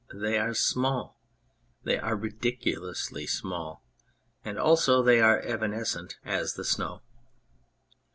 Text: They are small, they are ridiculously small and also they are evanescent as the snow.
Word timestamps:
They 0.15 0.39
are 0.39 0.55
small, 0.55 1.19
they 1.83 1.99
are 1.99 2.15
ridiculously 2.15 3.27
small 3.27 3.83
and 4.43 4.57
also 4.57 5.03
they 5.03 5.21
are 5.21 5.37
evanescent 5.41 6.17
as 6.25 6.55
the 6.55 6.65
snow. 6.65 7.03